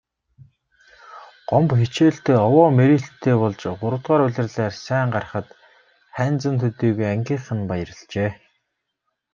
Гомбо 1.49 1.73
хичээлдээ 1.81 2.37
овоо 2.47 2.67
мэрийлттэй 2.77 3.35
болж 3.41 3.61
гуравдугаар 3.81 4.21
улирлаар 4.27 4.73
сайн 4.85 5.07
гарахад 5.15 5.47
Хайнзан 6.17 6.55
төдийгүй 6.61 7.07
ангийнхан 7.13 7.59
нь 7.61 7.69
баярлажээ. 7.69 8.31